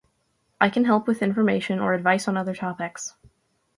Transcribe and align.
I 0.59 0.71
can 0.71 0.85
help 0.85 1.05
with 1.05 1.21
information 1.21 1.77
or 1.79 1.93
advice 1.93 2.27
on 2.27 2.35
other 2.35 2.55
topics. 2.55 3.13